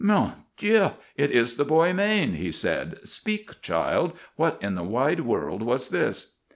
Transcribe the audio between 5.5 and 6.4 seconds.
was this?